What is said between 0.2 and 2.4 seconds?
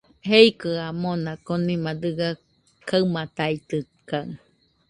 Jeikɨaɨ mona, konima dɨga